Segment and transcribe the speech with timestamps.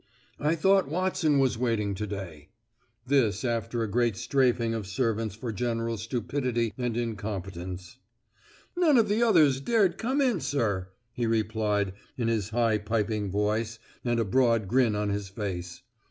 [0.39, 2.49] 'I thought Watson was waiting to day.'
[3.05, 7.99] (This after a great strafing of servants for general stupidity and incompetence.)
[8.75, 13.77] 'None of the others dared come in, sir,' he replied, in his high piping voice,
[14.03, 15.83] and a broad grin on his face.